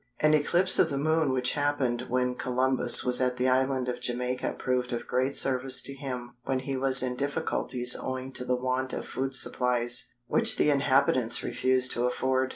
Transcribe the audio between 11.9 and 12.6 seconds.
to afford.